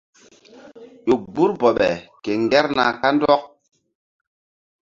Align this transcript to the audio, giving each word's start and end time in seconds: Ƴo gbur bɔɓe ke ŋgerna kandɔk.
Ƴo 1.05 1.13
gbur 1.31 1.51
bɔɓe 1.59 1.89
ke 2.23 2.31
ŋgerna 2.43 2.83
kandɔk. 3.01 3.41